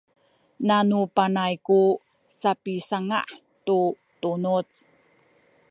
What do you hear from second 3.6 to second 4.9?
tu tunuz